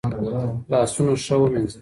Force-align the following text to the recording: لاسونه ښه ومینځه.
لاسونه 0.71 1.13
ښه 1.23 1.35
ومینځه. 1.39 1.77